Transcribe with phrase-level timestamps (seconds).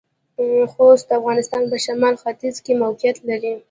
[0.71, 3.53] خوست د افغانستان پۀ شمالختيځ کې موقعيت لري.